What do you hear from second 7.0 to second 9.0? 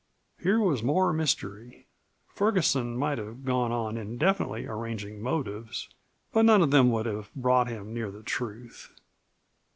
have brought him near the truth.